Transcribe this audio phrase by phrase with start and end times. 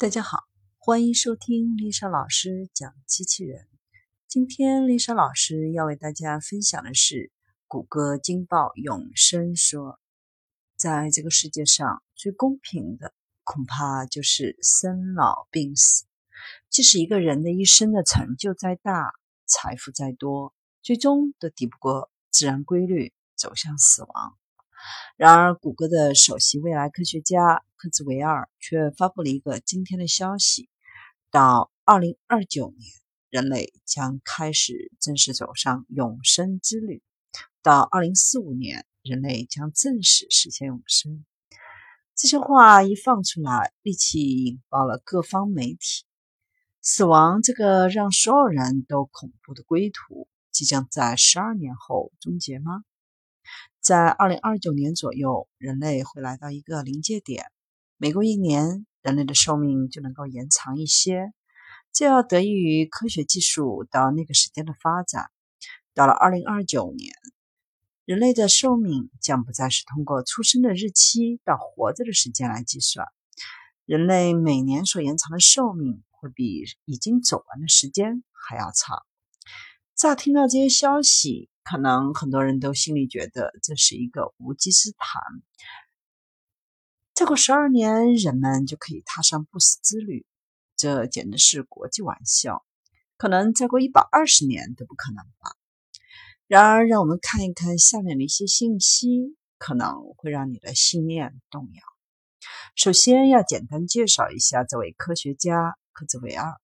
[0.00, 0.44] 大家好，
[0.76, 3.66] 欢迎收听丽莎老师讲机器人。
[4.28, 7.32] 今天丽莎老师要为大家分享的是
[7.66, 9.98] 谷歌惊爆永生说，
[10.76, 16.06] 在这个世界上最公平的，恐怕就是生老病死。
[16.70, 19.10] 即使一个人的一生的成就再大，
[19.46, 24.37] 财富再多，最终都抵不过自然规律，走向死亡。
[25.16, 30.68] 然而，谷歌的首席未来科学家科兹维尔却发布了一个惊天的消息：
[31.30, 32.92] 到2029年，
[33.30, 37.02] 人类将开始正式走上永生之旅；
[37.62, 41.24] 到2045年，人类将正式实现永生。
[42.14, 46.04] 这些话一放出来，立即引爆了各方媒体。
[46.80, 52.84] 死亡这个让所有人都恐怖的归途，即将在十二年后终结吗？
[53.88, 57.46] 在二零二九年左右，人类会来到一个临界点。
[57.96, 61.32] 每过一年，人类的寿命就能够延长一些，
[61.90, 65.30] 这要得益于科学技术到那个时间的发展。
[65.94, 67.14] 到了二零二九年，
[68.04, 73.06] 人类的寿命将不再是通过出生的日期到活着的时间来计算。
[73.86, 78.98] 人类每年所延长的寿命会比已经走完的时间还要长。
[79.96, 85.20] 乍听到这些消息，可能很多人都心里觉得这是一个无稽之谈。
[87.12, 90.24] 再过十二年，人们就可以踏上不死之旅，
[90.76, 92.64] 这简直是国际玩笑。
[93.18, 95.56] 可能再过一百二十年都不可能吧。
[96.46, 101.82] 然而，让我们看一看下面的一些信息，可能会让你的信念动摇。
[102.76, 106.58] 首先要简单介绍一下这位科学家科兹韦尔。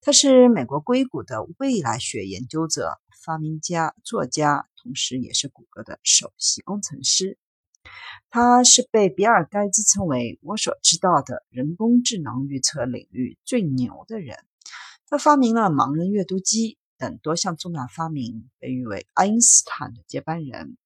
[0.00, 7.36] 他是美国硅谷的未来学研究者、发明家、作家，同时也是谷歌的首席工程师。
[8.30, 14.36] 他是被比尔·盖茨称为“我所知道的人工智能预测领域最牛的人”。
[15.08, 20.76] 他发明了盲人阅读机等多项重大发明，被誉为爱因斯坦的接班人。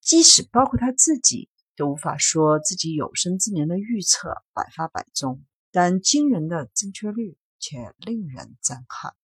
[0.00, 1.49] 即使包括他自己。
[1.80, 5.42] 都无法说自己有生之年的预测百发百中，
[5.72, 9.14] 但惊人的正确率却令人震撼。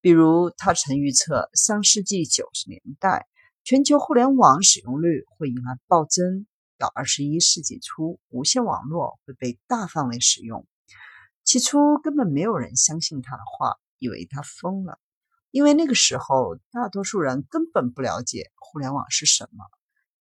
[0.00, 3.26] 比如，他曾预测上世纪九十年代
[3.62, 6.46] 全球互联网使用率会迎来暴增，
[6.78, 10.66] 到二十一世纪初无线网络会被大范围使用。
[11.44, 14.98] 起初根本没有人相信他的话，以为他疯了，
[15.50, 19.66] 因为那个时候大多数人根本不了解互联网是什么。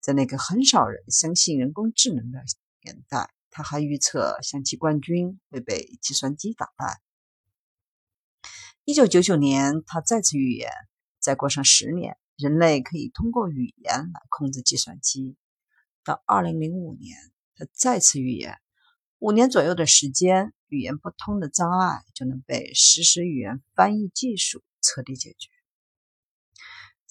[0.02, 2.44] 在那个很少人相信人工智能的
[2.82, 7.00] 年代，他还预测象棋冠军会被计算机打败。
[8.84, 10.72] 一九九九年，他再次预言，
[11.20, 15.38] 再过上十年，人类可以通过语言来控制计算机。
[16.04, 17.16] 到二零零五年，
[17.56, 18.58] 他再次预言，
[19.20, 25.52] 五年左右的时间，语言不通的障碍就能被实时语言翻译技术彻底解决。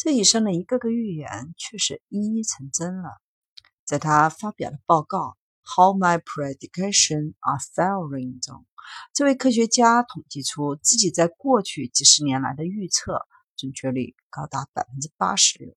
[0.02, 3.20] 这一生的一个个预言却是一一成真了。
[3.84, 5.36] 在他发表的报告
[5.76, 8.64] 《How My Prediction Are Failing》中，
[9.12, 13.26] 这位科学家统计出自己在过去几十年来的预测
[13.58, 15.76] 准确率高达百分之八十六。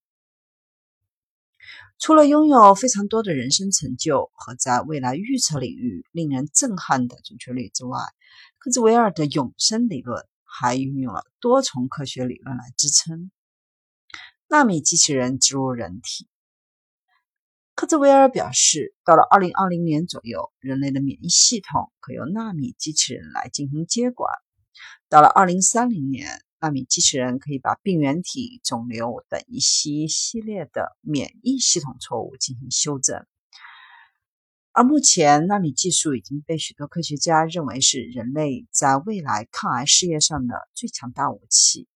[1.99, 7.99] 除了拥有非常多的人生成就和在未来预测领域令人震撼的准确率之外，
[8.57, 13.29] 科兹韦尔的永生理论还运用了多重科学理论来支撑。
[14.53, 16.27] 纳米机器人植入人体。
[17.73, 24.29] 科兹韦尔表示，到了2020年左右，人类的免疫系统可由纳米机器人来进行接管；
[25.09, 26.27] 到了2030年，
[26.59, 33.25] 纳米机器人可以把病原体、肿瘤等一系系列的免疫系统错误进行修正。
[34.71, 41.87] 而目前，纳米技术已经被许多科学家认为是人类在未来抗癌事业上的最强大武器。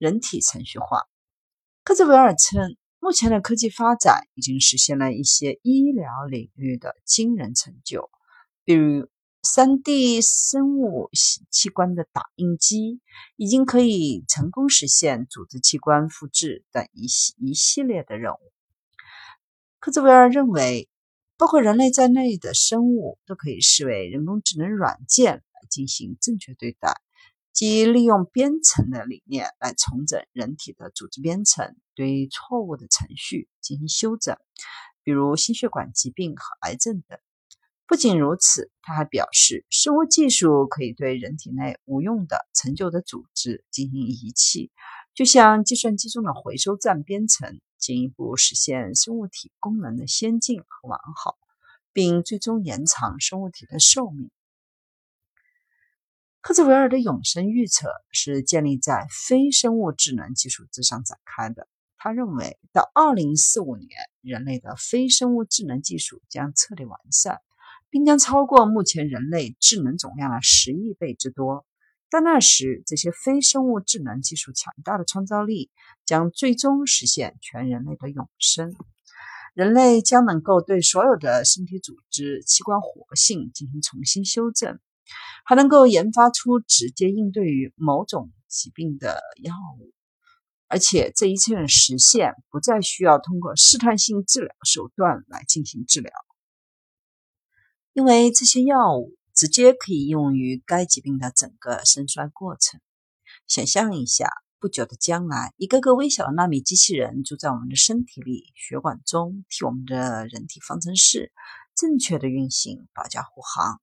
[0.00, 1.02] 人体程序化，
[1.84, 8.10] 科兹维尔称，目前的科技发展已经实现了一些医疗领域的惊人成就，
[8.64, 9.10] 比如
[9.42, 11.10] 3D 生物
[11.50, 13.02] 器官的打印机
[13.36, 18.38] 已经可以成功实现组织器官复制等一系一系列的任务。
[19.80, 20.88] 科兹维尔认为，
[21.36, 26.98] 包括人类在内的生物都可以视为人工智能软件来进行正确对待。
[27.52, 34.36] 即利用编程的理念来重整人体的组织编程，对错误的程序进行修整，
[35.02, 37.18] 比如心血管疾病和癌症等。
[37.86, 44.70] 不仅如此，他还表示，生物技术可以对人体内无用的陈旧的组织进行遗弃，
[45.12, 51.36] 就像计算机中的回收站编程进一步实现生物体功能的先进和完好，
[51.92, 54.30] 并最终延长生物体的寿命。
[56.42, 61.68] 克兹韦尔的永生预测是建立在非生物智能技术之上展开的。
[61.98, 63.90] 他认为，到2045年，
[64.22, 67.40] 人类的非生物智能技术将彻底完善，
[67.90, 71.66] 并将超过目前人类智能总量的十亿倍之多。
[72.08, 75.70] 到那时，这些非生物智能技术强大的创造力
[76.06, 78.74] 将最终实现全人类的永生。
[79.52, 84.80] 人类将能够对所有的身体组织器官活性进行重新修正，
[85.44, 89.92] 还能够研发出直接应对于某种疾病的药物。
[90.68, 96.12] 而且，这一切的实现不再需要通过试探性治疗手段来进行治疗，
[97.92, 99.16] 因为这些药物。
[99.32, 102.78] 直接可以用于该疾病的整个生衰过程。
[103.46, 104.28] 想象一下，
[104.58, 111.32] 不久的将来，一个个微小的纳米机器人住在我们的身体里、血管中，替我们的人体方程式
[111.74, 113.80] 正确的运行保驾护航。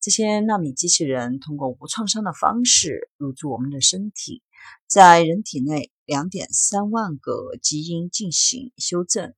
[0.00, 4.42] 这些纳米机器人通过无创伤的方式入住我们的身体，
[4.86, 9.34] 在人体内两点三万个基因进行修正。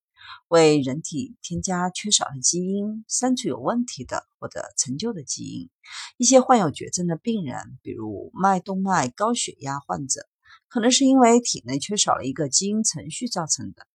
[0.49, 5.71] 为人体添加缺少的基因，删除有问题的或者陈旧的基因。
[6.19, 10.29] 一些患有绝症的病人，比如脉动脉高血压患者，
[10.69, 13.87] 可能是因为体内缺少了一个基因程序造成的。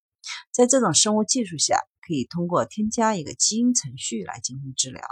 [0.52, 5.04] 在这种生物技术下，可以通过添加一个基因程序来进行治疗。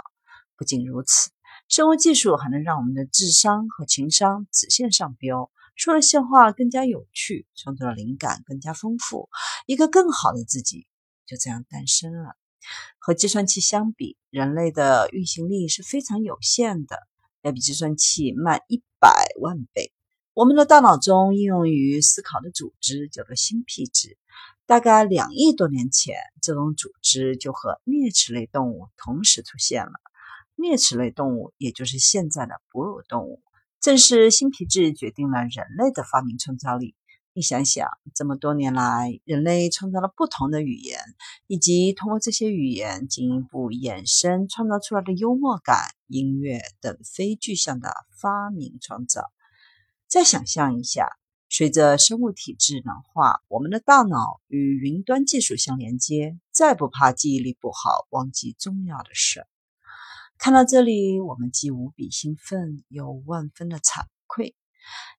[0.56, 1.30] 不仅如此，
[1.68, 9.28] 生物技术还能让我们的智商和情商直线上飙，说的笑话更加有趣，创作的灵感更加丰富，
[9.66, 10.86] 一个更好的自己。
[11.26, 12.36] 就这样诞生了。
[12.98, 16.98] 和计算器相比，人类的运行力是非常有限的，
[17.42, 19.92] 要比计算器慢一百万倍。
[20.34, 24.18] 我们的大脑中应用于思考的组织叫做新皮质，
[24.66, 29.92] 大概两亿多年前，这种组织就和啮齿类动物同时出现了。
[30.56, 33.42] 啮齿类动物也就是现在的哺乳动物，
[33.80, 36.94] 正是新皮质决定了人类的发明创造力。
[37.36, 41.00] 你想想，这么多年来，人类创造了不同的语言，
[41.48, 49.32] 以及通过这些语言进一步衍生创造出来的幽默感、音乐等非具象的发明创造。
[50.06, 51.08] 再想象一下，
[51.50, 59.44] 随着生物体智能化，我们的大脑与云端技术相连接，再不怕记忆力不好，忘记重要的事。
[60.38, 64.54] 看到这里，我们既无比兴奋，又万分的惭愧。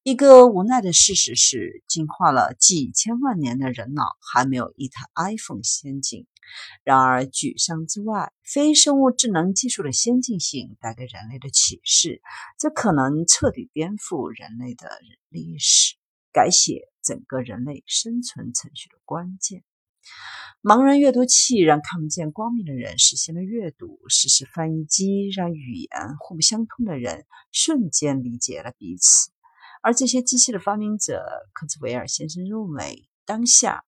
[0.03, 6.27] 一个无奈的事实是，进化了几千万年的人脑还没有一台 iPhone 先进。
[6.83, 12.21] 然而，沮丧之外，非生物智能技术的先进性带给人类的启示，
[12.59, 14.87] 这可能彻底颠覆人类的
[15.29, 15.95] 历史，
[16.31, 19.63] 改写整个人类生存程序的关键。
[20.61, 29.31] 盲人阅读器让看不见光明的人实现了阅读，实时翻译机让语言互不相通的人瞬间理解了彼此。
[29.83, 31.23] 而这些机器的发明者
[31.53, 33.83] 科兹韦尔先生认为，当下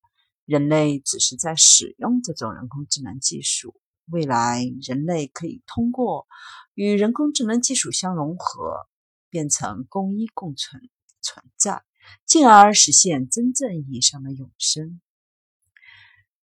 [0.45, 3.73] 人类只是在使用这种人工智能技术，
[4.05, 6.27] 未来人类可以通过
[6.75, 8.87] 与人工智能技术相融合，
[9.31, 10.89] 变成共依共存
[11.23, 11.81] 存在，
[12.27, 15.01] 进而实现真正意义上的永生。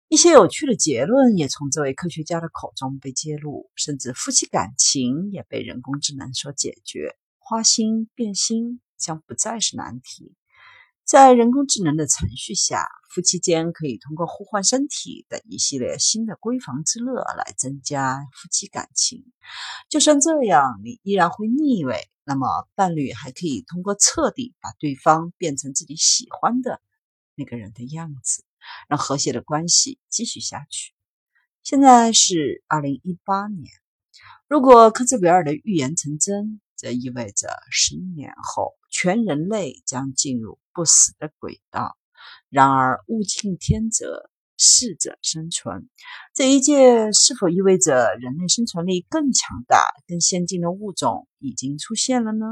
[0.07, 8.81] 一些有趣的结论也从这位科学家的口中被揭露，甚至夫妻感情也被人工智能所解决，花心变心。
[8.97, 10.33] 将不再是难题。
[11.03, 19.25] 在人工智能的程序下，夫妻间可以通过互换身体等一系列新的闺房之乐来增加夫妻感情。
[19.89, 22.09] 就算这样，你依然会腻味。
[22.23, 26.81] 那么，伴侣还可以通过彻底把对方变成自己喜欢的
[27.35, 28.45] 那个人的样子，
[28.87, 30.93] 让和谐的关系继续下去。
[31.63, 33.71] 现在是二零一八年，
[34.47, 36.61] 如果科兹韦尔的预言成真。
[36.77, 41.97] 则意味着十一年后，全人类将进入不死的轨道。
[42.49, 45.87] 然而，物竞天择，适者生存。
[46.33, 52.45] 这一切是否意味着人类生存力更强大、更先进的物种已经出现了呢？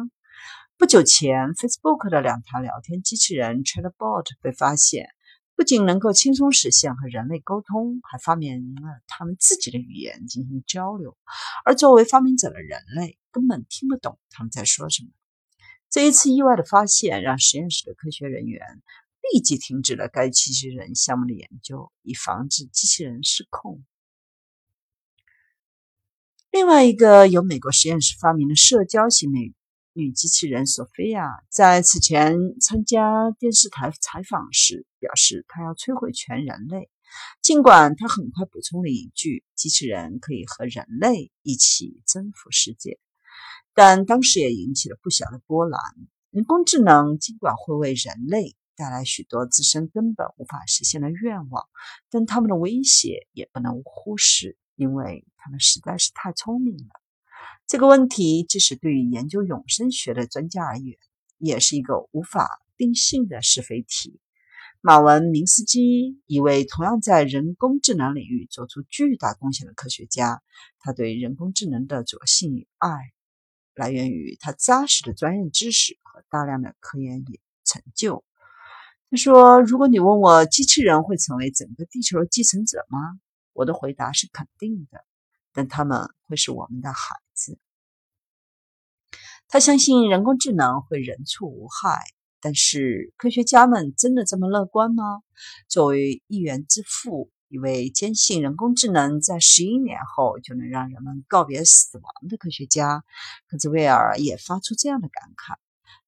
[0.77, 5.09] 不久前，Facebook 的两台聊天机器人 Chatbot 被发现。
[5.55, 11.17] 不仅能够轻松实现和人类沟通，还发明了他们自己的语言进行交流。
[11.63, 15.09] 而作为发明者的人类根本听不懂他们在说什么。
[15.89, 18.81] 这一次意外的发现让实验室的科学人员
[19.31, 23.83] 立即停止了该机器人项目的研究，以防止机器人失控。
[26.49, 29.53] 另外一个由美国实验室发明的社交型美
[29.95, 36.89] 女机器人索菲亚在此前参加电视台采访时表示，她要摧毁全人类。
[37.43, 42.99] 尽管她很快补充了一句：“机器人可以和人类一起征服世界。”
[43.75, 45.79] 但当时也引起了不小的波澜。
[46.31, 51.69] 人工智能尽管会为人类带来许多自身根本无法实现的愿望，
[52.09, 57.02] 但他们的威胁也不能忽视，因为他们实在是太聪明了。
[57.67, 60.97] 这个问题，即使对于研究永生学的专家而言，
[61.37, 64.19] 也是一个无法定性的是非题。
[64.81, 70.41] 马文·明斯基，一位同样在人工智能领域做出巨大贡献的科学家，
[70.79, 72.89] 他对人工智能的主要信与爱，
[73.75, 78.25] 来源于他扎实的专业知识和大量的科研与成就。
[79.09, 82.99] 他说：“如果你问我机器人会成为整个地球的继承者吗？
[83.53, 85.05] 我的回答是肯定的。
[85.53, 87.57] 但他们会是我们的孩子。”
[89.47, 92.01] 他相信人工智能会人畜无害，
[92.41, 95.21] 但是科学家们真的这么乐观吗？
[95.67, 103.03] 作为一元之父，一位坚信人工智能在十一年后就能让人们告别死亡的科学家，
[103.47, 105.55] 克兹威尔也发出这样的感慨：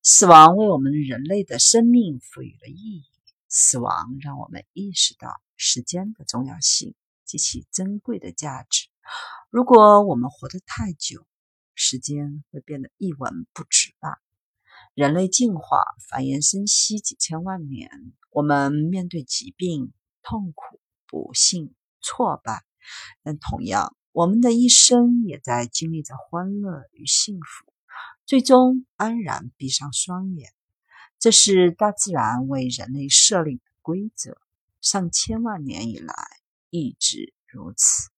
[0.02, 3.04] 死亡为我们人类的生命赋予了意义，
[3.48, 8.85] 死亡让我们意识到时间的重要性及其珍贵的价值。
[9.50, 11.26] 如果我们活得太久，
[11.74, 14.18] 时间会变得一文不值吧？
[14.94, 17.90] 人类进化、繁衍生息几千万年，
[18.30, 22.64] 我们面对疾病、痛苦、不幸、挫败，
[23.24, 27.74] 但同样，我们的一生也在经历着欢乐与幸福，
[28.26, 30.54] 最终安然闭上双眼。
[31.20, 34.38] 这是大自然为人类设立的规则，
[34.82, 36.14] 上千万年以来
[36.70, 38.15] 一直如此。